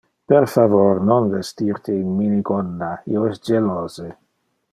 [0.31, 4.11] Per favor, non vestir te in minigonna, io es jelose.